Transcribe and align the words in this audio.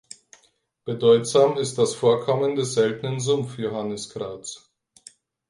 Bedeutsam 0.83 1.57
ist 1.57 1.77
das 1.77 1.93
Vorkommen 1.93 2.55
des 2.55 2.73
seltenen 2.73 3.19
Sumpf-Johanniskrauts. 3.19 4.67